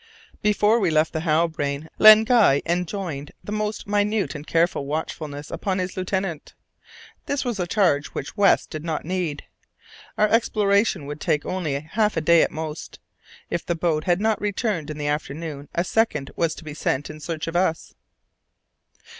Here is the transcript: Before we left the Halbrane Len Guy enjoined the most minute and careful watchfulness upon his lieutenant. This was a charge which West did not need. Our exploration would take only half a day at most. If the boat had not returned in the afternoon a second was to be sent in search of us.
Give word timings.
Before 0.41 0.79
we 0.79 0.89
left 0.89 1.13
the 1.13 1.19
Halbrane 1.19 1.87
Len 1.99 2.23
Guy 2.23 2.63
enjoined 2.65 3.33
the 3.43 3.51
most 3.51 3.85
minute 3.85 4.33
and 4.33 4.47
careful 4.47 4.87
watchfulness 4.87 5.51
upon 5.51 5.77
his 5.77 5.95
lieutenant. 5.95 6.55
This 7.27 7.45
was 7.45 7.59
a 7.59 7.67
charge 7.67 8.07
which 8.07 8.35
West 8.35 8.71
did 8.71 8.83
not 8.83 9.05
need. 9.05 9.43
Our 10.17 10.27
exploration 10.27 11.05
would 11.05 11.21
take 11.21 11.45
only 11.45 11.79
half 11.79 12.17
a 12.17 12.21
day 12.21 12.41
at 12.41 12.49
most. 12.49 12.97
If 13.51 13.63
the 13.63 13.75
boat 13.75 14.05
had 14.05 14.19
not 14.19 14.41
returned 14.41 14.89
in 14.89 14.97
the 14.97 15.05
afternoon 15.05 15.69
a 15.75 15.83
second 15.83 16.31
was 16.35 16.55
to 16.55 16.63
be 16.63 16.73
sent 16.73 17.11
in 17.11 17.19
search 17.19 17.45
of 17.45 17.55
us. 17.55 17.93